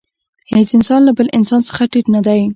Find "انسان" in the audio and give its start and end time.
0.77-1.01, 1.37-1.59